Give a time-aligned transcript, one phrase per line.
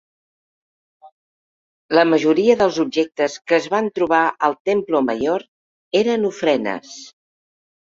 [1.99, 5.49] La majoria dels objectes que es van trobar al Templo Mayor
[6.05, 7.03] eren ofrenes.